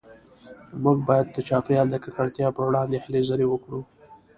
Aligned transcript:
موږ 0.83 0.97
باید 1.09 1.27
د 1.31 1.37
چاپیریال 1.49 1.87
د 1.91 1.95
ککړتیا 2.03 2.47
پروړاندې 2.55 2.97
هلې 3.03 3.21
ځلې 3.29 3.45
وکړو 3.49 3.79